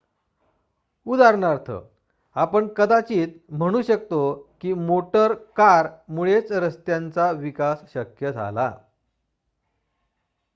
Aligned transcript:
उदाहरणार्थ 1.07 1.71
आपण 2.35 2.67
कदाचित 2.67 3.27
म्हणू 3.49 3.81
शकतो 3.81 4.21
की 4.61 4.73
मोटर 4.73 5.33
कार 5.57 5.87
मुळेच 6.09 6.51
रस्त्यांचा 6.51 7.31
विकास 7.31 7.83
शक्य 7.93 8.31
झाला 8.31 8.71